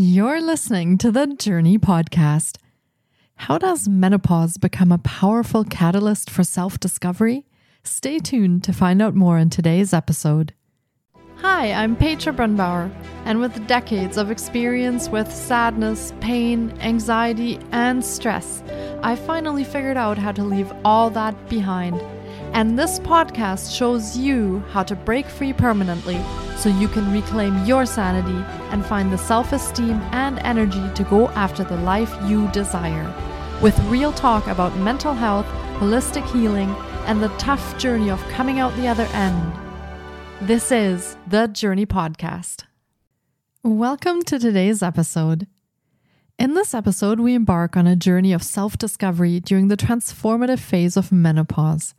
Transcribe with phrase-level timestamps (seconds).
[0.00, 2.58] You're listening to the Jōrni Podcast.
[3.34, 7.46] How does menopause become a powerful catalyst for self discovery?
[7.82, 10.54] Stay tuned to find out more in today's episode.
[11.38, 18.62] Hi, I'm Petra Brunbauer, and with decades of experience with sadness, pain, anxiety, and stress,
[19.02, 22.00] I finally figured out how to leave all that behind.
[22.52, 26.20] And this podcast shows you how to break free permanently
[26.56, 31.28] so you can reclaim your sanity and find the self esteem and energy to go
[31.30, 33.14] after the life you desire.
[33.62, 35.46] With real talk about mental health,
[35.78, 36.70] holistic healing,
[37.06, 39.52] and the tough journey of coming out the other end.
[40.40, 42.64] This is the Jōrni Podcast.
[43.62, 45.46] Welcome to today's episode.
[46.38, 50.96] In this episode, we embark on a journey of self discovery during the transformative phase
[50.96, 51.94] of menopause.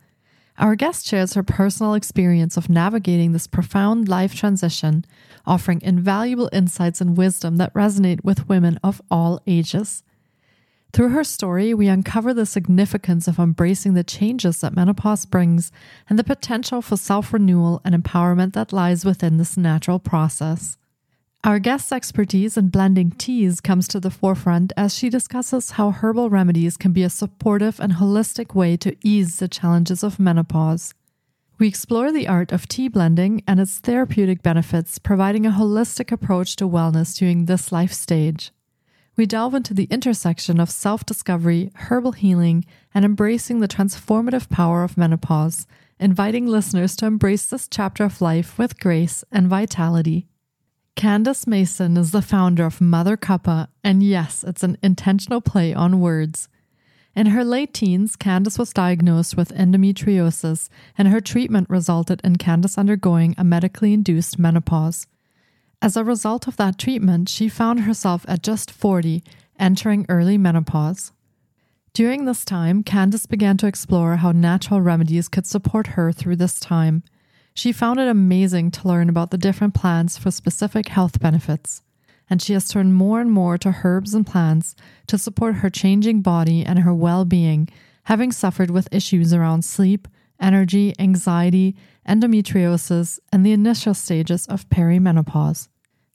[0.58, 5.04] Our guest shares her personal experience of navigating this profound life transition,
[5.46, 10.02] offering invaluable insights and wisdom that resonate with women of all ages.
[10.92, 15.70] Through her story, we uncover the significance of embracing the changes that menopause brings
[16.08, 20.76] and the potential for self renewal and empowerment that lies within this natural process.
[21.42, 26.28] Our guest's expertise in blending teas comes to the forefront as she discusses how herbal
[26.28, 30.92] remedies can be a supportive and holistic way to ease the challenges of menopause.
[31.58, 36.56] We explore the art of tea blending and its therapeutic benefits, providing a holistic approach
[36.56, 38.50] to wellness during this life stage.
[39.16, 44.84] We delve into the intersection of self discovery, herbal healing, and embracing the transformative power
[44.84, 45.66] of menopause,
[45.98, 50.29] inviting listeners to embrace this chapter of life with grace and vitality.
[51.00, 55.98] Candice Mason is the founder of Mother Cuppa, and yes, it's an intentional play on
[55.98, 56.50] words.
[57.16, 62.76] In her late teens, Candice was diagnosed with endometriosis, and her treatment resulted in Candice
[62.76, 65.06] undergoing a medically induced menopause.
[65.80, 69.24] As a result of that treatment, she found herself at just 40,
[69.58, 71.12] entering early menopause.
[71.94, 76.60] During this time, Candice began to explore how natural remedies could support her through this
[76.60, 77.04] time.
[77.54, 81.82] She found it amazing to learn about the different plants for specific health benefits,
[82.28, 84.76] and she has turned more and more to herbs and plants
[85.08, 87.68] to support her changing body and her well being,
[88.04, 90.06] having suffered with issues around sleep,
[90.40, 91.76] energy, anxiety,
[92.08, 95.68] endometriosis, and the initial stages of perimenopause.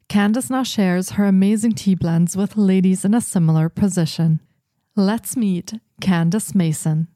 [0.09, 4.39] Candice now shares her amazing tea blends with ladies in a similar position.
[4.95, 7.07] Let's meet Candice Mason.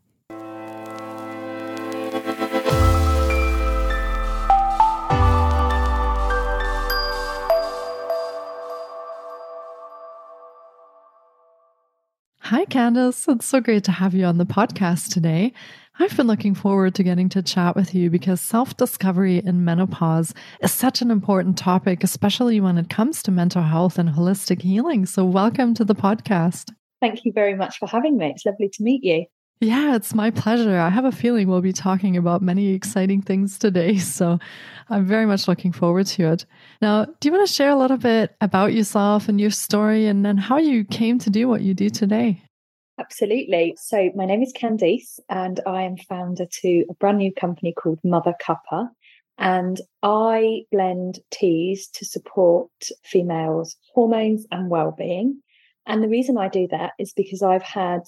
[12.80, 13.28] Candice.
[13.28, 15.52] It's so great to have you on the podcast today.
[16.00, 20.34] I've been looking forward to getting to chat with you because self discovery in menopause
[20.62, 25.06] is such an important topic, especially when it comes to mental health and holistic healing.
[25.06, 26.72] So, welcome to the podcast.
[27.02, 28.30] Thank you very much for having me.
[28.30, 29.26] It's lovely to meet you.
[29.60, 30.80] Yeah, it's my pleasure.
[30.80, 33.98] I have a feeling we'll be talking about many exciting things today.
[34.20, 34.40] So
[34.90, 36.46] I'm very much looking forward to it.
[36.82, 40.26] Now, do you want to share a little bit about yourself and your story and
[40.26, 42.42] then how you came to do what you do today?
[43.00, 43.76] Absolutely.
[43.80, 48.00] So my name is Candice and I am founder to a brand new company called
[48.04, 48.90] Mother Cuppa.
[49.38, 52.70] And I blend teas to support
[53.06, 55.42] females' hormones and well-being.
[55.86, 58.02] And the reason I do that is because I've had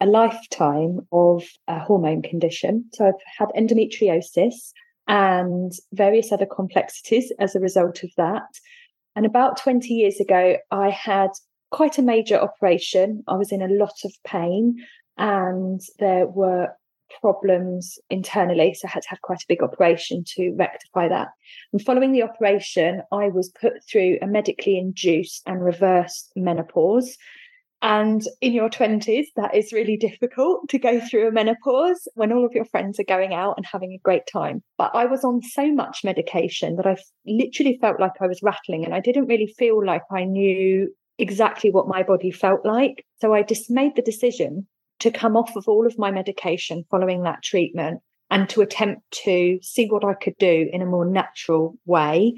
[0.00, 2.84] a lifetime of a hormone condition.
[2.94, 4.72] So I've had endometriosis
[5.08, 8.46] and various other complexities as a result of that.
[9.16, 11.30] And about 20 years ago, I had
[11.70, 13.22] quite a major operation.
[13.28, 14.76] I was in a lot of pain
[15.18, 16.68] and there were
[17.20, 18.74] problems internally.
[18.74, 21.28] So I had to have quite a big operation to rectify that.
[21.72, 27.16] And following the operation, I was put through a medically induced and reversed menopause.
[27.82, 32.44] And in your 20s, that is really difficult to go through a menopause when all
[32.44, 34.62] of your friends are going out and having a great time.
[34.78, 36.96] But I was on so much medication that I
[37.26, 40.88] literally felt like I was rattling and I didn't really feel like I knew
[41.18, 43.04] exactly what my body felt like.
[43.20, 44.66] So I just made the decision
[45.00, 49.58] to come off of all of my medication following that treatment and to attempt to
[49.62, 52.34] see what I could do in a more natural way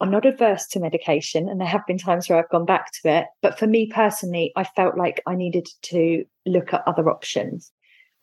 [0.00, 3.08] I'm not adverse to medication, and there have been times where I've gone back to
[3.10, 3.26] it.
[3.42, 7.70] But for me personally, I felt like I needed to look at other options.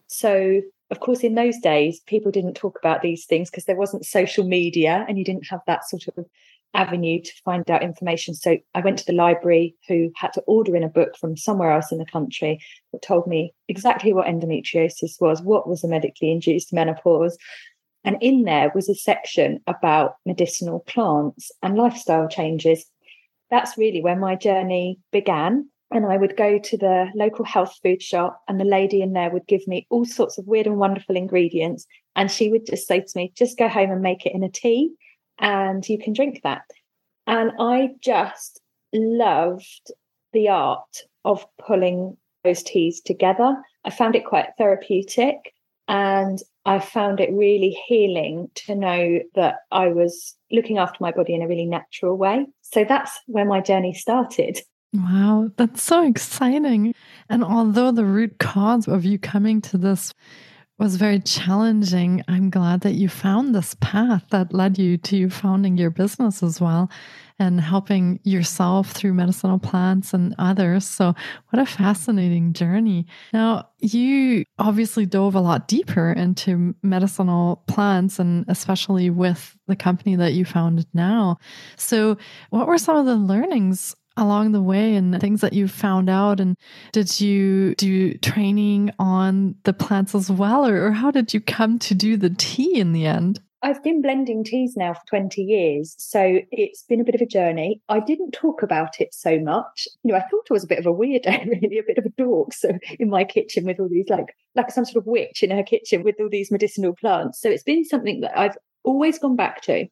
[0.07, 4.05] So, of course, in those days, people didn't talk about these things because there wasn't
[4.05, 6.25] social media and you didn't have that sort of
[6.73, 8.33] avenue to find out information.
[8.33, 11.71] So, I went to the library who had to order in a book from somewhere
[11.71, 12.59] else in the country
[12.91, 17.37] that told me exactly what endometriosis was, what was a medically induced menopause,
[18.03, 22.85] and in there was a section about medicinal plants and lifestyle changes.
[23.49, 25.69] that's really where my journey began.
[25.89, 29.29] And I would go to the local health food shop, and the lady in there
[29.29, 31.85] would give me all sorts of weird and wonderful ingredients.
[32.15, 34.49] And she would just say to me, just go home and make it in a
[34.49, 34.91] tea,
[35.39, 36.63] and you can drink that.
[37.25, 38.62] And I just
[38.94, 39.92] loved
[40.34, 43.56] the art of pulling those teas together.
[43.84, 45.54] I found it quite therapeutic.
[45.89, 51.34] And I found it really healing to know that I was looking after my body
[51.34, 52.45] in a really natural way.
[52.62, 54.60] So that's where my journey started.
[54.94, 56.94] Wow, that's so exciting.
[57.30, 60.13] And although the root cause of you coming to this
[60.77, 65.77] was very challenging, I'm glad that you found this path that led you to founding
[65.77, 66.89] your business as well
[67.39, 70.85] and helping yourself through medicinal plants and others.
[70.85, 71.13] So,
[71.50, 73.06] what a fascinating journey.
[73.33, 80.15] Now, you obviously dove a lot deeper into medicinal plants and especially with the company
[80.15, 81.38] that you founded now.
[81.75, 82.18] So,
[82.50, 86.39] what were some of the learnings along the way and things that you found out?
[86.39, 86.57] And
[86.91, 90.65] did you do training on the plants as well?
[90.65, 93.39] Or, or, how did you come to do the tea in the end?
[93.63, 95.95] I've been blending teas now for 20 years.
[95.97, 97.81] So it's been a bit of a journey.
[97.89, 99.87] I didn't talk about it so much.
[100.03, 101.25] You know, I thought I was a bit of a weirdo,
[101.61, 102.53] really, a bit of a dork.
[102.53, 105.63] So in my kitchen with all these, like, like some sort of witch in her
[105.63, 107.41] kitchen with all these medicinal plants.
[107.41, 109.87] So it's been something that I've always gone back to.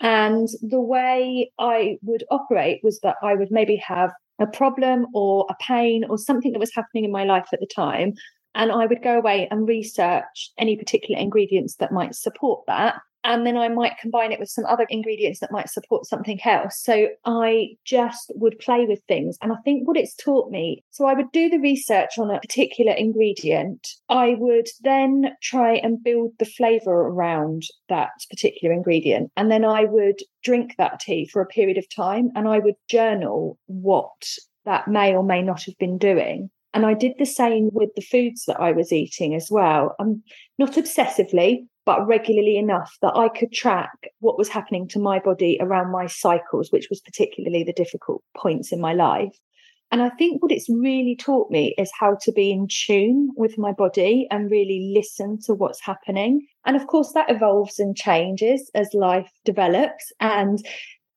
[0.00, 5.46] And the way I would operate was that I would maybe have a problem or
[5.50, 8.14] a pain or something that was happening in my life at the time.
[8.54, 13.46] And I would go away and research any particular ingredients that might support that and
[13.46, 16.80] then I might combine it with some other ingredients that might support something else.
[16.82, 19.36] So I just would play with things.
[19.42, 22.40] And I think what it's taught me, so I would do the research on a
[22.40, 23.88] particular ingredient.
[24.08, 29.30] I would then try and build the flavor around that particular ingredient.
[29.36, 32.76] And then I would drink that tea for a period of time and I would
[32.88, 34.10] journal what
[34.64, 36.50] that may or may not have been doing.
[36.72, 39.96] And I did the same with the foods that I was eating as well.
[39.98, 40.22] Um,
[40.58, 43.90] not obsessively, but regularly enough that I could track
[44.20, 48.72] what was happening to my body around my cycles, which was particularly the difficult points
[48.72, 49.36] in my life.
[49.92, 53.58] And I think what it's really taught me is how to be in tune with
[53.58, 56.46] my body and really listen to what's happening.
[56.64, 60.12] And of course, that evolves and changes as life develops.
[60.20, 60.64] And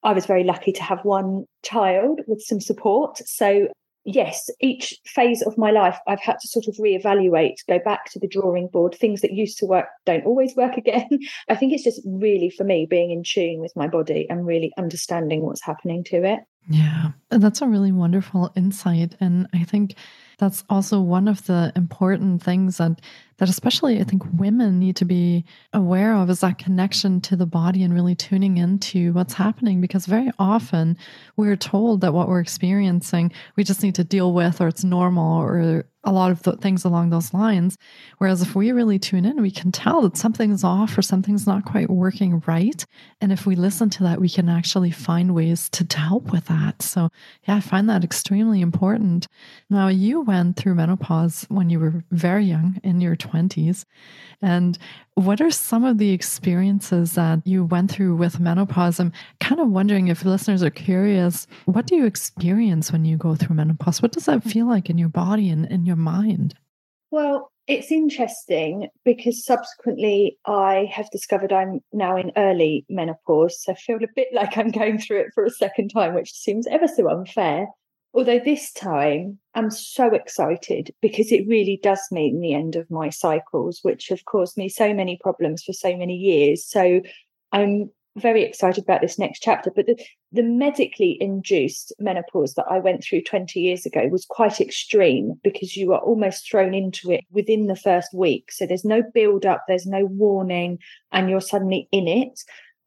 [0.01, 3.19] I was very lucky to have one child with some support.
[3.19, 3.67] So
[4.05, 8.19] yes, each phase of my life, I've had to sort of reevaluate, go back to
[8.19, 8.95] the drawing board.
[8.95, 11.07] Things that used to work don't always work again.
[11.49, 14.71] I think it's just really for me being in tune with my body and really
[14.77, 16.39] understanding what's happening to it.
[16.69, 19.15] Yeah, that's a really wonderful insight.
[19.19, 19.95] And I think
[20.37, 23.01] that's also one of the important things that
[23.37, 27.45] that especially I think women need to be aware of is that connection to the
[27.45, 30.97] body and really tuning into what's happening because very often
[31.35, 35.41] we're told that what we're experiencing we just need to deal with or it's normal
[35.41, 37.77] or a lot of the things along those lines.
[38.17, 41.65] Whereas if we really tune in, we can tell that something's off or something's not
[41.65, 42.85] quite working right.
[43.21, 46.45] And if we listen to that, we can actually find ways to, to help with
[46.45, 46.81] that.
[46.81, 47.09] So,
[47.47, 49.27] yeah, I find that extremely important.
[49.69, 53.85] Now, you went through menopause when you were very young in your 20s.
[54.41, 54.77] And
[55.15, 58.99] what are some of the experiences that you went through with menopause?
[58.99, 63.35] I'm kind of wondering if listeners are curious, what do you experience when you go
[63.35, 64.01] through menopause?
[64.01, 66.55] What does that feel like in your body and in your mind?
[67.11, 73.63] Well, it's interesting because subsequently I have discovered I'm now in early menopause.
[73.63, 76.33] So I feel a bit like I'm going through it for a second time, which
[76.33, 77.67] seems ever so unfair.
[78.13, 83.09] Although this time I'm so excited because it really does mean the end of my
[83.09, 86.65] cycles, which have caused me so many problems for so many years.
[86.65, 87.01] So
[87.51, 89.71] I'm very excited about this next chapter.
[89.75, 89.99] But the,
[90.31, 95.75] the medically induced menopause that I went through 20 years ago was quite extreme because
[95.75, 98.51] you are almost thrown into it within the first week.
[98.51, 100.79] So there's no build up, there's no warning,
[101.11, 102.39] and you're suddenly in it.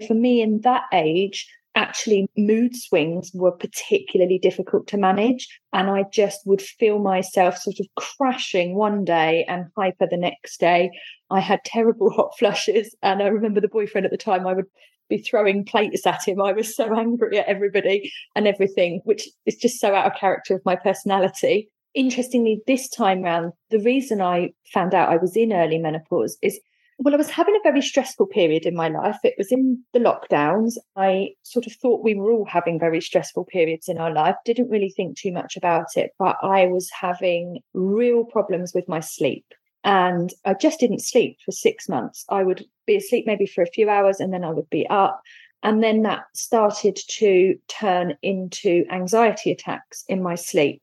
[0.06, 5.46] For me, in that age, actually mood swings were particularly difficult to manage.
[5.72, 10.58] And I just would feel myself sort of crashing one day and hyper the next
[10.58, 10.90] day.
[11.30, 12.96] I had terrible hot flushes.
[13.02, 14.66] And I remember the boyfriend at the time, I would
[15.08, 16.40] be throwing plates at him.
[16.40, 20.56] I was so angry at everybody and everything, which is just so out of character
[20.56, 21.68] of my personality.
[21.94, 26.58] Interestingly, this time round, the reason I found out I was in early menopause is
[26.98, 29.18] well, I was having a very stressful period in my life.
[29.22, 30.74] It was in the lockdowns.
[30.96, 34.70] I sort of thought we were all having very stressful periods in our life, didn't
[34.70, 39.44] really think too much about it, but I was having real problems with my sleep.
[39.84, 42.24] And I just didn't sleep for six months.
[42.30, 45.20] I would be asleep maybe for a few hours and then I would be up.
[45.62, 50.82] And then that started to turn into anxiety attacks in my sleep,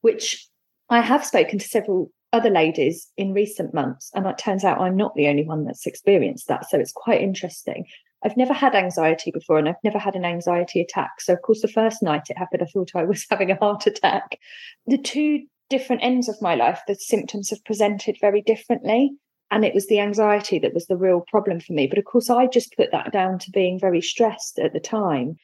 [0.00, 0.48] which
[0.88, 4.10] I have spoken to several other ladies in recent months.
[4.14, 6.68] And it turns out I'm not the only one that's experienced that.
[6.68, 7.86] So it's quite interesting.
[8.22, 11.20] I've never had anxiety before and I've never had an anxiety attack.
[11.20, 13.86] So, of course, the first night it happened, I thought I was having a heart
[13.86, 14.38] attack.
[14.86, 19.12] The two different ends of my life, the symptoms have presented very differently.
[19.52, 21.88] And it was the anxiety that was the real problem for me.
[21.88, 25.38] But of course, I just put that down to being very stressed at the time.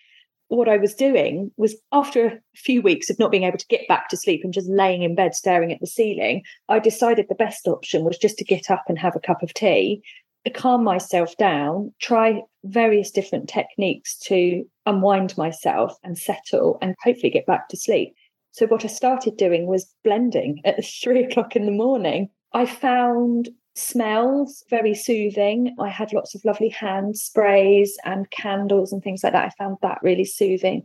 [0.48, 3.88] What I was doing was after a few weeks of not being able to get
[3.88, 7.34] back to sleep and just laying in bed staring at the ceiling, I decided the
[7.34, 10.02] best option was just to get up and have a cup of tea
[10.46, 17.30] to calm myself down, try various different techniques to unwind myself and settle and hopefully
[17.30, 18.14] get back to sleep.
[18.52, 22.28] So, what I started doing was blending at three o'clock in the morning.
[22.52, 25.74] I found smells very soothing.
[25.78, 29.44] I had lots of lovely hand sprays and candles and things like that.
[29.46, 30.82] I found that really soothing.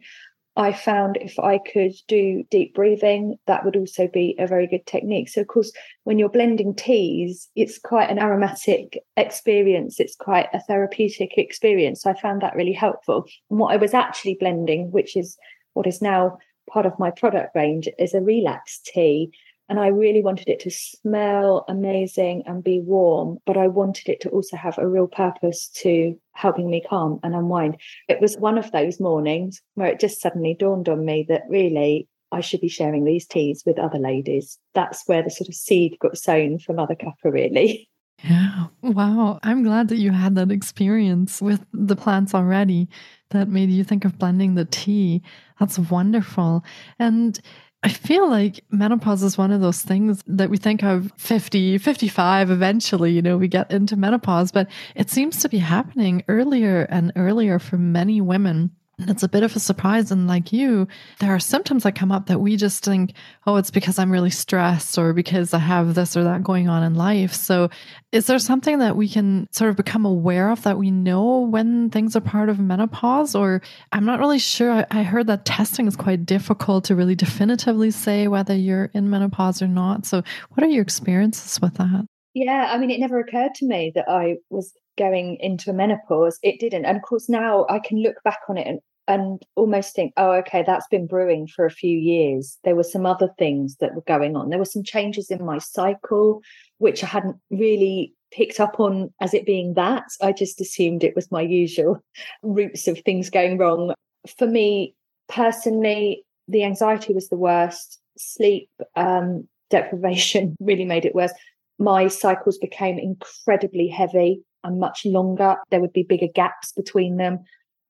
[0.58, 4.86] I found if I could do deep breathing, that would also be a very good
[4.86, 5.30] technique.
[5.30, 5.72] So, of course,
[6.04, 10.00] when you're blending teas, it's quite an aromatic experience.
[10.02, 12.02] It's quite a therapeutic experience.
[12.02, 13.26] So, I found that really helpful.
[13.50, 15.38] And what I was actually blending, which is
[15.74, 16.38] what is now
[16.70, 19.32] part of my product range, is a relax tea.
[19.72, 24.20] And I really wanted it to smell amazing and be warm, but I wanted it
[24.20, 27.78] to also have a real purpose to helping me calm and unwind.
[28.10, 32.10] It was one of those mornings where it just suddenly dawned on me that really
[32.34, 34.60] I should be sharing these teas with other ladies.
[34.74, 37.88] That's where the sort of seed got sown for Mother Cuppa, really.
[38.24, 38.68] Yeah.
[38.84, 39.40] Wow.
[39.42, 42.88] I'm glad that you had that experience with the plants already
[43.32, 45.24] that made you think of blending the tea.
[45.60, 46.64] That's wonderful.
[47.00, 47.40] And
[47.84, 52.52] I feel like menopause is one of those things that we think of 50, 55,
[52.52, 57.12] eventually, you know, we get into menopause, but it seems to be happening earlier and
[57.16, 58.70] earlier for many women.
[59.02, 60.12] And it's a bit of a surprise.
[60.12, 60.88] And like you,
[61.20, 63.14] there are symptoms that come up that we just think,
[63.48, 66.84] oh, it's because I'm really stressed or because I have this or that going on
[66.84, 67.34] in life.
[67.34, 67.70] So,
[68.12, 71.90] is there something that we can sort of become aware of that we know when
[71.90, 73.36] things are part of menopause?
[73.36, 74.86] Or I'm not really sure.
[74.92, 79.62] I heard that testing is quite difficult to really definitively say whether you're in menopause
[79.62, 80.06] or not.
[80.06, 82.06] So, what are your experiences with that?
[82.34, 86.40] Yeah, I mean, it never occurred to me that I was going into a menopause.
[86.44, 86.86] It didn't.
[86.86, 88.80] And of course, now I can look back on it and
[89.12, 92.58] and almost think, oh, okay, that's been brewing for a few years.
[92.64, 94.50] There were some other things that were going on.
[94.50, 96.42] There were some changes in my cycle,
[96.78, 100.06] which I hadn't really picked up on as it being that.
[100.22, 102.00] I just assumed it was my usual
[102.44, 103.94] roots of things going wrong.
[104.38, 104.96] For me
[105.28, 108.00] personally, the anxiety was the worst.
[108.18, 111.34] Sleep um, deprivation really made it worse.
[111.80, 115.58] My cycles became incredibly heavy and much longer.
[115.70, 117.40] There would be bigger gaps between them.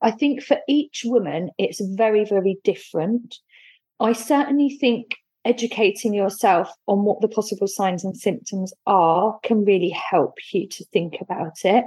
[0.02, 3.38] I think for each woman, it's very, very different.
[4.00, 5.16] I certainly think
[5.46, 10.86] educating yourself on what the possible signs and symptoms are can really help you to
[10.86, 11.86] think about it.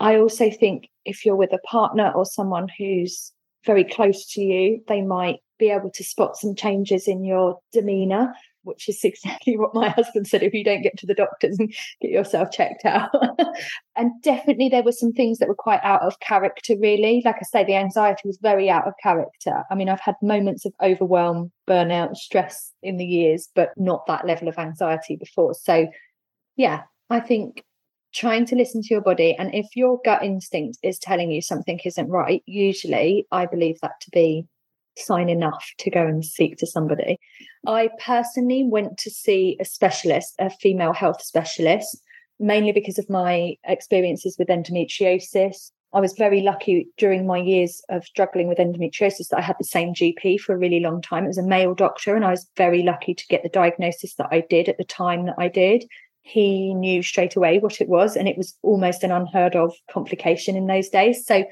[0.00, 3.32] I also think if you're with a partner or someone who's
[3.64, 8.32] very close to you, they might be able to spot some changes in your demeanor
[8.68, 11.74] which is exactly what my husband said if you don't get to the doctors and
[12.00, 13.10] get yourself checked out.
[13.96, 17.22] and definitely there were some things that were quite out of character, really.
[17.24, 19.64] Like I say, the anxiety was very out of character.
[19.70, 24.26] I mean, I've had moments of overwhelm, burnout, stress in the years, but not that
[24.26, 25.54] level of anxiety before.
[25.54, 25.88] So,
[26.56, 27.64] yeah, I think
[28.14, 31.78] trying to listen to your body and if your gut instinct is telling you something
[31.84, 34.46] isn't right usually i believe that to be
[34.98, 37.18] sign enough to go and speak to somebody.
[37.66, 42.02] I personally went to see a specialist, a female health specialist,
[42.38, 45.70] mainly because of my experiences with endometriosis.
[45.92, 49.64] I was very lucky during my years of struggling with endometriosis that I had the
[49.64, 51.24] same GP for a really long time.
[51.24, 54.28] It was a male doctor, and I was very lucky to get the diagnosis that
[54.30, 55.86] I did at the time that I did.
[56.22, 60.56] He knew straight away what it was, and it was almost an unheard of complication
[60.56, 61.24] in those days.
[61.24, 61.44] So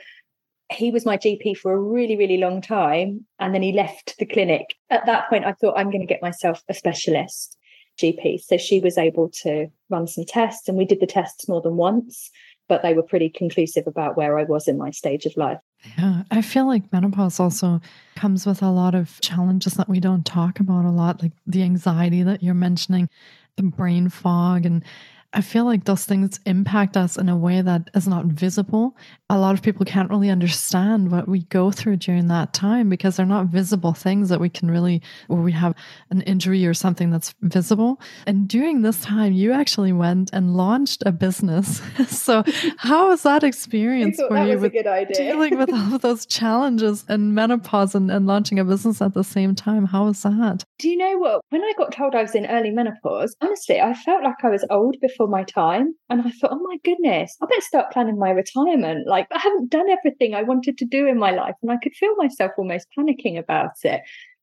[0.70, 3.25] he was my GP for a really, really long time.
[3.38, 4.75] And then he left the clinic.
[4.90, 7.56] At that point, I thought, I'm going to get myself a specialist
[7.99, 8.40] GP.
[8.40, 11.76] So she was able to run some tests, and we did the tests more than
[11.76, 12.30] once,
[12.68, 15.58] but they were pretty conclusive about where I was in my stage of life.
[15.96, 17.80] Yeah, I feel like menopause also
[18.16, 21.62] comes with a lot of challenges that we don't talk about a lot, like the
[21.62, 23.08] anxiety that you're mentioning,
[23.56, 24.66] the brain fog.
[24.66, 24.85] And
[25.33, 28.97] I feel like those things impact us in a way that is not visible.
[29.28, 33.16] A lot of people can't really understand what we go through during that time because
[33.16, 35.75] they're not visible things that we can really, where we have
[36.11, 38.00] an injury or something that's visible.
[38.26, 41.83] And during this time, you actually went and launched a business.
[42.09, 42.45] so,
[42.76, 44.73] how was that experience for you with
[45.12, 49.25] dealing with all of those challenges and menopause and, and launching a business at the
[49.25, 49.87] same time?
[49.87, 50.64] How was that?
[50.78, 51.40] Do you know what?
[51.50, 54.64] When I got told I was in early menopause, honestly, I felt like I was
[54.71, 55.94] old before my time.
[56.11, 59.06] And I thought, oh my goodness, I better start planning my retirement.
[59.06, 61.54] Like, I haven't done everything I wanted to do in my life.
[61.62, 64.02] And I could feel myself almost panicking about it.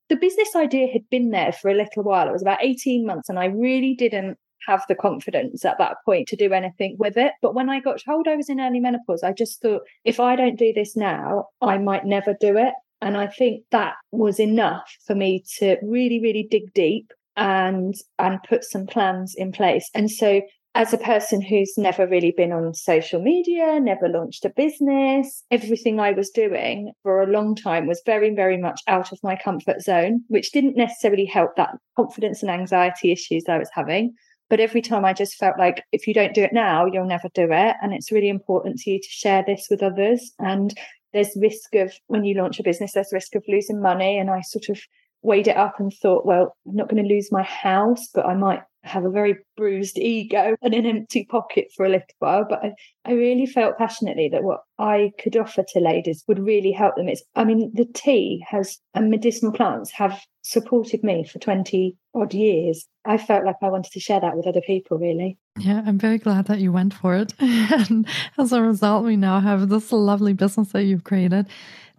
[0.09, 2.27] The business idea had been there for a little while.
[2.27, 4.37] It was about 18 months, and I really didn't
[4.67, 7.33] have the confidence at that point to do anything with it.
[7.41, 10.35] But when I got told I was in early menopause, I just thought, if I
[10.35, 12.73] don't do this now, I might never do it.
[13.01, 18.39] And I think that was enough for me to really, really dig deep and and
[18.47, 19.89] put some plans in place.
[19.93, 20.41] And so
[20.75, 25.99] as a person who's never really been on social media, never launched a business, everything
[25.99, 29.81] I was doing for a long time was very, very much out of my comfort
[29.81, 34.13] zone, which didn't necessarily help that confidence and anxiety issues I was having.
[34.49, 37.29] But every time I just felt like if you don't do it now, you'll never
[37.33, 37.75] do it.
[37.81, 40.31] And it's really important to you to share this with others.
[40.39, 40.73] And
[41.13, 44.17] there's risk of when you launch a business, there's risk of losing money.
[44.17, 44.79] And I sort of
[45.21, 48.35] weighed it up and thought, well, I'm not going to lose my house, but I
[48.35, 52.45] might have a very bruised ego and an empty pocket for a little while.
[52.47, 52.71] But I,
[53.05, 57.07] I really felt passionately that what I could offer to ladies would really help them.
[57.07, 62.33] It's, I mean, the tea has and medicinal plants have supported me for 20 odd
[62.33, 62.85] years.
[63.05, 65.37] I felt like I wanted to share that with other people, really.
[65.57, 67.33] Yeah, I'm very glad that you went for it.
[67.39, 68.05] and
[68.37, 71.47] as a result, we now have this lovely business that you've created.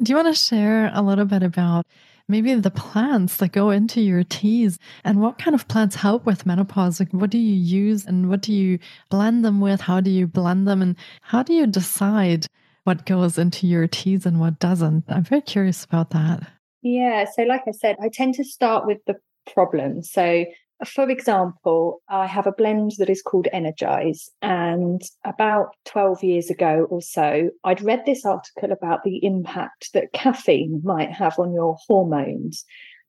[0.02, 1.86] Do you want to share a little bit about
[2.28, 6.46] maybe the plants that go into your teas and what kind of plants help with
[6.46, 7.00] menopause?
[7.00, 8.78] Like, what do you use and what do you
[9.10, 9.80] blend them with?
[9.80, 10.82] How do you blend them?
[10.82, 12.46] And how do you decide
[12.84, 15.04] what goes into your teas and what doesn't?
[15.08, 16.46] I'm very curious about that.
[16.82, 17.24] Yeah.
[17.34, 19.16] So, like I said, I tend to start with the
[19.52, 20.02] problem.
[20.02, 20.44] So,
[20.84, 24.30] for example, I have a blend that is called Energize.
[24.42, 30.12] And about 12 years ago or so, I'd read this article about the impact that
[30.12, 32.64] caffeine might have on your hormones.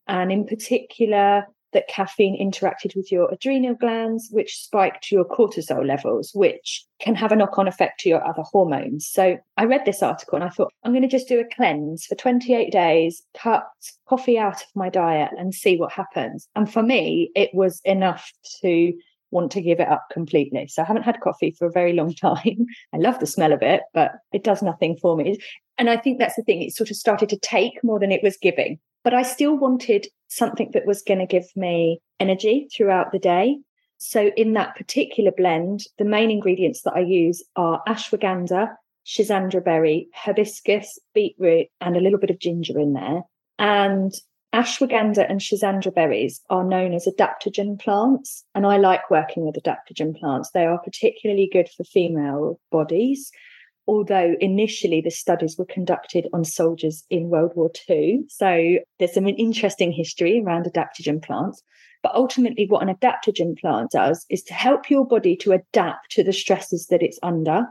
[0.08, 1.46] And in particular,
[1.76, 7.32] that caffeine interacted with your adrenal glands, which spiked your cortisol levels, which can have
[7.32, 9.08] a knock on effect to your other hormones.
[9.08, 12.06] So I read this article and I thought, I'm going to just do a cleanse
[12.06, 13.68] for 28 days, cut
[14.08, 16.48] coffee out of my diet and see what happens.
[16.56, 18.94] And for me, it was enough to
[19.32, 20.68] want to give it up completely.
[20.68, 22.66] So I haven't had coffee for a very long time.
[22.94, 25.38] I love the smell of it, but it does nothing for me.
[25.78, 26.62] And I think that's the thing.
[26.62, 28.80] It sort of started to take more than it was giving.
[29.06, 33.60] But I still wanted something that was going to give me energy throughout the day.
[33.98, 38.74] So in that particular blend, the main ingredients that I use are ashwagandha,
[39.06, 43.22] schisandra berry, hibiscus, beetroot, and a little bit of ginger in there.
[43.60, 44.12] And
[44.56, 48.44] ashwagandha and schisandra berries are known as adaptogen plants.
[48.56, 50.50] And I like working with adaptogen plants.
[50.50, 53.32] They are particularly good for female bodies
[53.88, 58.24] although initially the studies were conducted on soldiers in World War II.
[58.28, 61.62] So there's some interesting history around adaptogen plants.
[62.02, 66.24] But ultimately, what an adaptogen plant does is to help your body to adapt to
[66.24, 67.66] the stresses that it's under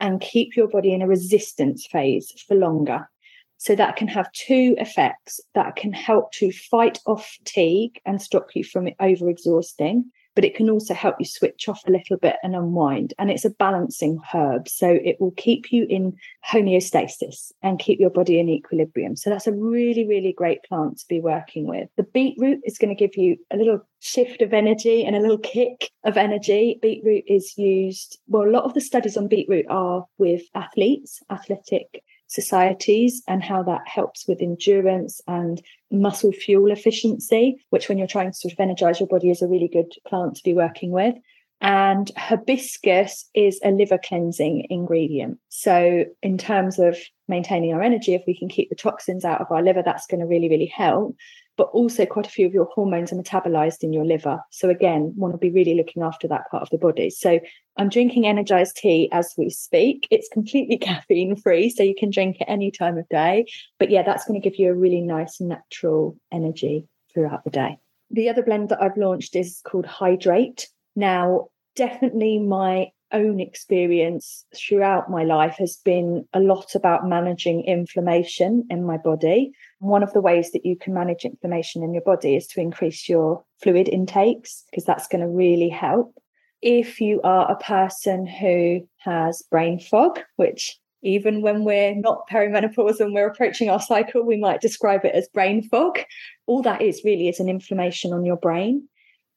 [0.00, 3.08] and keep your body in a resistance phase for longer.
[3.56, 8.48] So that can have two effects that can help to fight off fatigue and stop
[8.54, 10.04] you from overexhausting
[10.38, 13.12] but it can also help you switch off a little bit and unwind.
[13.18, 14.68] And it's a balancing herb.
[14.68, 16.16] So it will keep you in
[16.48, 19.16] homeostasis and keep your body in equilibrium.
[19.16, 21.88] So that's a really, really great plant to be working with.
[21.96, 25.38] The beetroot is going to give you a little shift of energy and a little
[25.38, 26.78] kick of energy.
[26.80, 32.04] Beetroot is used, well, a lot of the studies on beetroot are with athletes, athletic
[32.28, 35.60] societies and how that helps with endurance and
[35.90, 39.48] muscle fuel efficiency, which when you're trying to sort of energize your body is a
[39.48, 41.14] really good plant to be working with.
[41.60, 45.38] And hibiscus is a liver cleansing ingredient.
[45.48, 49.50] So, in terms of maintaining our energy, if we can keep the toxins out of
[49.50, 51.16] our liver, that's going to really, really help
[51.58, 54.40] but also quite a few of your hormones are metabolized in your liver.
[54.50, 57.10] So again, want to be really looking after that part of the body.
[57.10, 57.40] So
[57.76, 60.06] I'm drinking energized tea as we speak.
[60.10, 63.46] It's completely caffeine free, so you can drink it any time of day.
[63.78, 67.76] But yeah, that's going to give you a really nice natural energy throughout the day.
[68.10, 70.68] The other blend that I've launched is called Hydrate.
[70.94, 78.66] Now, definitely my own experience throughout my life has been a lot about managing inflammation
[78.70, 79.52] in my body.
[79.78, 83.08] One of the ways that you can manage inflammation in your body is to increase
[83.08, 86.14] your fluid intakes because that's going to really help.
[86.60, 93.00] If you are a person who has brain fog, which even when we're not perimenopause
[93.00, 96.00] and we're approaching our cycle, we might describe it as brain fog.
[96.46, 98.88] All that is really is an inflammation on your brain.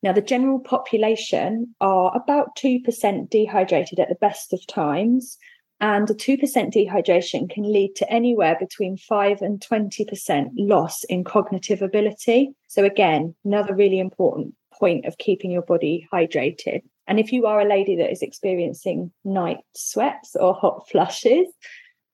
[0.04, 5.38] Now, the general population are about 2% dehydrated at the best of times.
[5.80, 11.82] And a 2% dehydration can lead to anywhere between 5 and 20% loss in cognitive
[11.82, 12.52] ability.
[12.68, 16.82] So, again, another really important point of keeping your body hydrated.
[17.08, 21.48] And if you are a lady that is experiencing night sweats or hot flushes,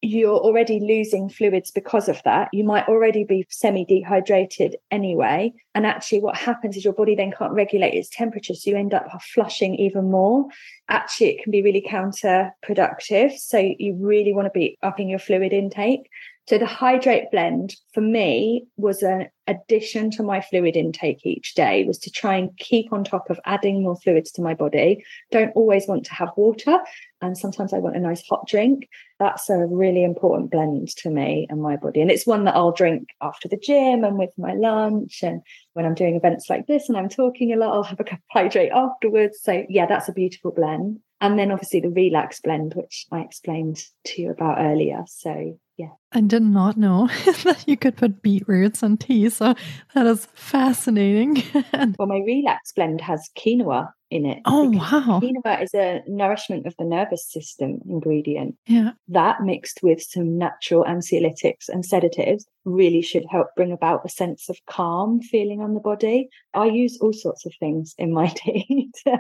[0.02, 2.50] you're already losing fluids because of that.
[2.54, 5.54] You might already be semi dehydrated anyway.
[5.74, 8.54] And actually, what happens is your body then can't regulate its temperature.
[8.54, 10.46] So you end up flushing even more.
[10.88, 13.38] Actually, it can be really counterproductive.
[13.38, 16.10] So you really want to be upping your fluid intake.
[16.48, 21.84] So the hydrate blend for me was an addition to my fluid intake each day
[21.84, 25.04] was to try and keep on top of adding more fluids to my body.
[25.30, 26.80] Don't always want to have water.
[27.22, 28.88] And sometimes I want a nice hot drink.
[29.20, 32.02] That's a really important blend to me and my body.
[32.02, 35.20] And it's one that I'll drink after the gym and with my lunch.
[35.24, 35.42] And
[35.74, 38.20] when I'm doing events like this and I'm talking a lot, I'll have a cup
[38.20, 39.40] of hydrate afterwards.
[39.42, 41.00] So yeah, that's a beautiful blend.
[41.20, 45.04] And then obviously the relax blend, which I explained to you about earlier.
[45.08, 45.90] So yeah.
[46.12, 47.08] I did not know
[47.44, 49.30] that you could put beetroots on tea.
[49.30, 49.56] So
[49.96, 51.44] that is fascinating.
[51.98, 54.40] well, my relax blend has quinoa in it.
[54.46, 55.20] Oh, wow.
[55.22, 58.56] Quinoa is a nourishment of the nervous system ingredient.
[58.66, 58.92] Yeah.
[59.08, 64.50] That mixed with some natural anxiolytics and sedatives really should help bring about a sense
[64.50, 66.30] of calm feeling on the body.
[66.54, 69.12] I use all sorts of things in my tea to,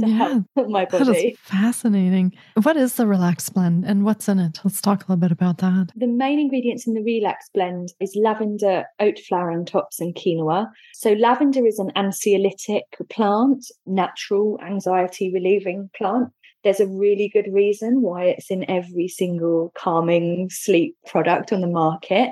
[0.00, 1.04] to yeah, help my body.
[1.04, 2.34] That is fascinating.
[2.62, 4.60] What is the Relax blend and what's in it?
[4.64, 5.92] Let's talk a little bit about that.
[5.96, 10.68] The main ingredients in the Relax blend is lavender, oat flower and tops and quinoa.
[10.94, 14.27] So lavender is an anxiolytic plant, natural
[14.62, 16.28] anxiety relieving plant
[16.64, 21.68] there's a really good reason why it's in every single calming sleep product on the
[21.68, 22.30] market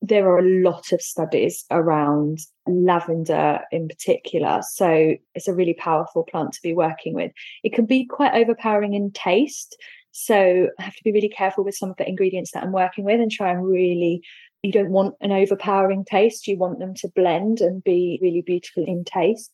[0.00, 4.60] there are a lot of studies around lavender in particular.
[4.62, 7.32] So it's a really powerful plant to be working with.
[7.64, 9.76] It can be quite overpowering in taste.
[10.12, 13.04] So I have to be really careful with some of the ingredients that I'm working
[13.04, 14.22] with and try and really,
[14.62, 16.46] you don't want an overpowering taste.
[16.46, 19.50] You want them to blend and be really beautiful in taste.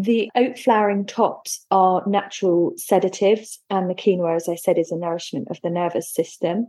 [0.00, 4.96] The oat flowering tops are natural sedatives, and the quinoa, as I said, is a
[4.96, 6.68] nourishment of the nervous system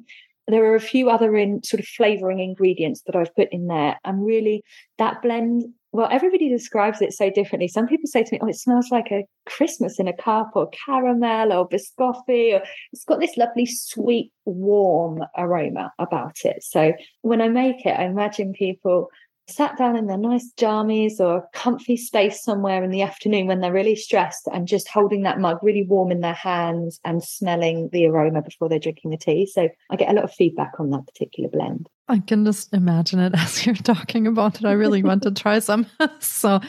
[0.49, 3.97] there are a few other in sort of flavoring ingredients that I've put in there.
[4.03, 4.63] And really
[4.97, 7.67] that blend, well, everybody describes it so differently.
[7.67, 10.69] Some people say to me, oh, it smells like a Christmas in a cup or
[10.85, 16.63] caramel or biscotti, or it's got this lovely sweet, warm aroma about it.
[16.63, 19.09] So when I make it, I imagine people
[19.49, 23.73] sat down in their nice jammies or comfy space somewhere in the afternoon when they're
[23.73, 28.05] really stressed and just holding that mug really warm in their hands and smelling the
[28.05, 29.45] aroma before they're drinking the tea.
[29.45, 31.89] So I get a lot of feedback on that particular blend.
[32.07, 34.65] I can just imagine it as you're talking about it.
[34.65, 35.85] I really want to try some.
[36.19, 36.59] so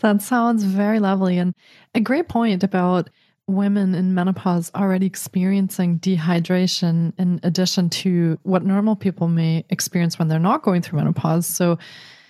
[0.00, 1.38] that sounds very lovely.
[1.38, 1.54] And
[1.94, 3.10] a great point about
[3.48, 10.28] women in menopause already experiencing dehydration in addition to what normal people may experience when
[10.28, 11.46] they're not going through menopause.
[11.46, 11.78] So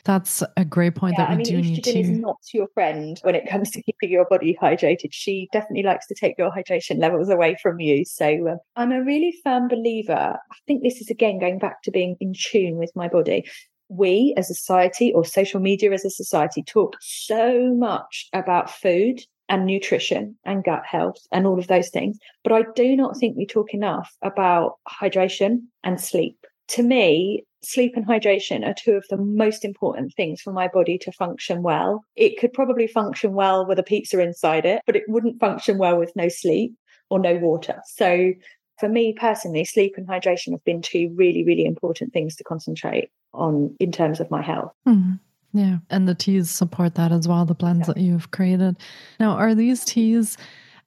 [0.09, 1.99] that's a great point yeah, that we I mean, do need to.
[1.99, 5.11] is not your friend when it comes to keeping your body hydrated.
[5.13, 8.07] She definitely likes to take your hydration levels away from you.
[8.07, 10.39] So uh, I'm a really firm believer.
[10.41, 13.45] I think this is again going back to being in tune with my body.
[13.91, 19.21] We as a society or social media as a society talk so much about food
[19.51, 22.17] and nutrition and gut health and all of those things.
[22.45, 26.39] But I do not think we talk enough about hydration and sleep.
[26.69, 30.99] To me, sleep and hydration are two of the most important things for my body
[30.99, 32.05] to function well.
[32.15, 35.99] It could probably function well with a pizza inside it, but it wouldn't function well
[35.99, 36.75] with no sleep
[37.11, 37.81] or no water.
[37.87, 38.33] So
[38.79, 43.11] for me personally, sleep and hydration have been two really, really important things to concentrate
[43.33, 44.73] on in terms of my health.
[44.87, 45.15] Mm-hmm.
[45.53, 45.79] Yeah.
[45.91, 47.95] And the teas support that as well, the blends yeah.
[47.95, 48.77] that you've created.
[49.19, 50.37] Now, are these teas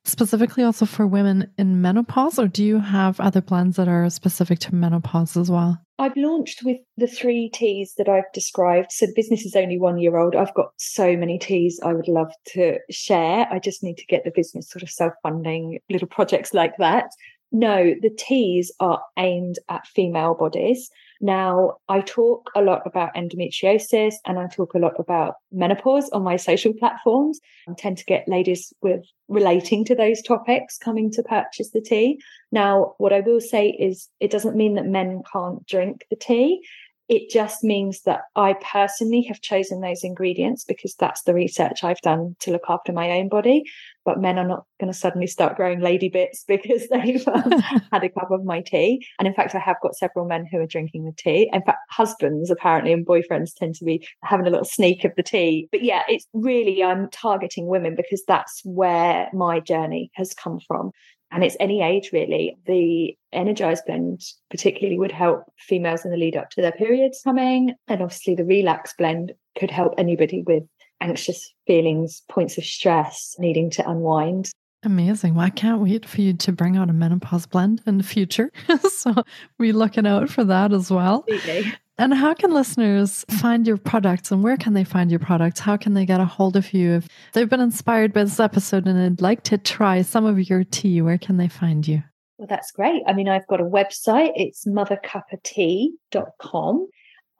[0.03, 4.59] specifically also for women in menopause, or do you have other blends that are specific
[4.59, 5.79] to menopause as well?
[5.99, 8.91] I've launched with the three teas that I've described.
[8.91, 10.35] So the business is only one year old.
[10.35, 13.47] I've got so many teas I would love to share.
[13.51, 17.11] I just need to get the business sort of self funding little projects like that.
[17.51, 20.89] No, the teas are aimed at female bodies.
[21.21, 26.23] Now, I talk a lot about endometriosis and I talk a lot about menopause on
[26.23, 27.39] my social platforms.
[27.69, 32.19] I tend to get ladies with relating to those topics coming to purchase the tea.
[32.51, 36.65] Now, what I will say is it doesn't mean that men can't drink the tea.
[37.12, 42.00] It just means that I personally have chosen those ingredients because that's the research I've
[42.00, 43.63] done to look after my own body.
[44.06, 47.52] But men are not going to suddenly start growing lady bits because they've um,
[47.91, 49.06] had a cup of my tea.
[49.19, 51.50] And in fact, I have got several men who are drinking the tea.
[51.52, 55.24] In fact, husbands apparently and boyfriends tend to be having a little sneak of the
[55.24, 55.67] tea.
[55.69, 60.91] But yeah, it's really, I'm targeting women because that's where my journey has come from
[61.32, 62.58] and it's any age really.
[62.67, 67.74] The energized blend particularly would help females in the lead up to their periods coming,
[67.88, 70.63] and obviously the relax blend could help anybody with
[71.02, 74.52] anxious feelings, points of stress, needing to unwind.
[74.84, 75.36] Amazing.
[75.36, 78.52] Well, I can't wait for you to bring out a menopause blend in the future.
[78.89, 79.13] so
[79.60, 81.24] we're looking out for that as well.
[81.30, 81.74] Absolutely.
[82.01, 85.59] And how can listeners find your products and where can they find your products?
[85.59, 88.87] How can they get a hold of you if they've been inspired by this episode
[88.87, 90.99] and they'd like to try some of your tea?
[91.03, 92.01] Where can they find you?
[92.39, 93.03] Well, that's great.
[93.05, 96.87] I mean, I've got a website, it's mothercuppatea.com.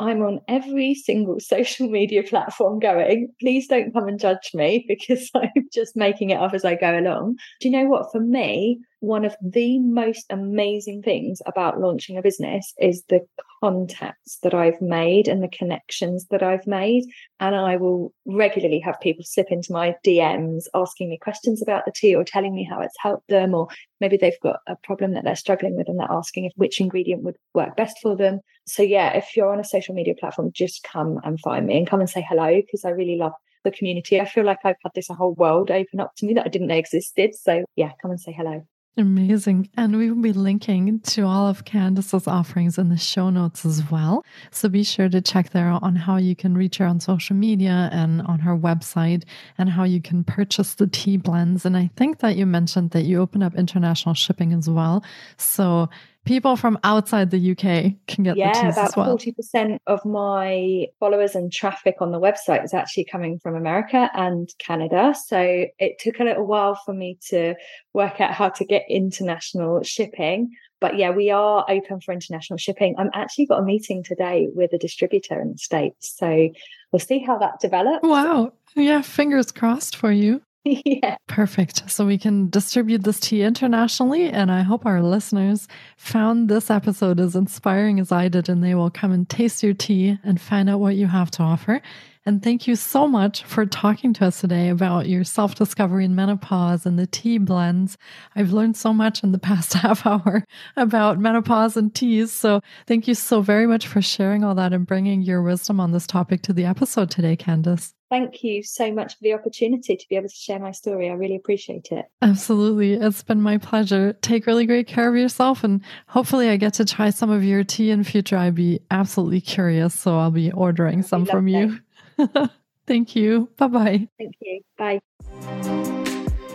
[0.02, 3.30] I'm on every single social media platform going.
[3.40, 6.98] Please don't come and judge me because I'm just making it up as I go
[6.98, 7.38] along.
[7.60, 8.12] Do you know what?
[8.12, 13.22] For me, one of the most amazing things about launching a business is the
[13.60, 17.06] contacts that I've made and the connections that I've made.
[17.40, 21.92] And I will regularly have people slip into my DMs asking me questions about the
[21.96, 23.68] tea or telling me how it's helped them, or
[24.00, 27.24] maybe they've got a problem that they're struggling with and they're asking if which ingredient
[27.24, 28.40] would work best for them.
[28.72, 31.88] So, yeah, if you're on a social media platform, just come and find me and
[31.88, 33.34] come and say hello because I really love
[33.66, 34.22] the community.
[34.22, 36.68] I feel like I've had this whole world open up to me that I didn't
[36.68, 37.36] know existed.
[37.36, 38.66] So, yeah, come and say hello.
[38.98, 39.70] Amazing.
[39.78, 43.90] And we will be linking to all of Candice's offerings in the show notes as
[43.90, 44.26] well.
[44.52, 47.90] So be sure to check there on how you can reach her on social media
[47.94, 49.24] and on her website
[49.58, 51.66] and how you can purchase the tea blends.
[51.66, 55.06] And I think that you mentioned that you open up international shipping as well.
[55.38, 55.90] So
[56.26, 59.18] people from outside the UK can get yeah, the teas about well.
[59.18, 64.50] 40% of my followers and traffic on the website is actually coming from America and
[64.60, 65.16] Canada.
[65.26, 67.56] So it took a little while for me to
[67.94, 70.52] work out how to get international shipping.
[70.80, 72.96] But yeah, we are open for international shipping.
[72.98, 76.16] I'm actually got a meeting today with a distributor in the States.
[76.18, 76.50] So
[76.92, 78.08] we'll see how that develops.
[78.08, 78.54] Wow.
[78.76, 80.42] Yeah, fingers crossed for you.
[80.64, 81.18] yeah.
[81.28, 81.90] Perfect.
[81.90, 84.30] So we can distribute this tea internationally.
[84.30, 88.76] And I hope our listeners found this episode as inspiring as I did, and they
[88.76, 91.82] will come and taste your tea and find out what you have to offer.
[92.28, 96.14] And thank you so much for talking to us today about your self discovery in
[96.14, 97.98] menopause and the tea blends.
[98.36, 100.46] I've learned so much in the past half hour
[100.78, 102.32] about menopause and teas.
[102.32, 105.92] So thank you so very much for sharing all that and bringing your wisdom on
[105.92, 107.94] this topic to the episode today, Candice.
[108.12, 111.10] Thank you so much for the opportunity to be able to share my story.
[111.10, 112.08] I really appreciate it.
[112.22, 112.92] Absolutely.
[112.92, 114.12] It's been my pleasure.
[114.22, 117.64] Take really great care of yourself and hopefully I get to try some of your
[117.64, 118.36] tea in future.
[118.36, 119.98] I'd be absolutely curious.
[119.98, 121.80] So I'll be ordering some from you.
[122.86, 123.50] Thank you.
[123.56, 124.08] Bye bye.
[124.18, 124.62] Thank you.
[124.78, 125.00] Bye.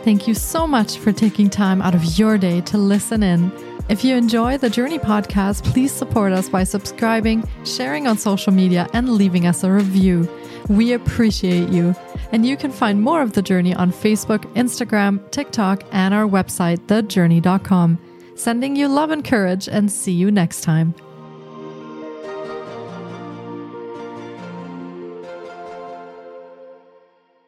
[0.05, 3.51] Thank you so much for taking time out of your day to listen in.
[3.89, 8.89] If you enjoy the Jōrni podcast, please support us by subscribing, sharing on social media,
[8.93, 10.29] and leaving us a review.
[10.69, 11.95] We appreciate you.
[12.33, 16.79] And you can find more of The Jōrni on Facebook, Instagram, TikTok, and our website,
[16.87, 17.99] thejourney.com.
[18.35, 20.95] Sending you love and courage, and see you next time.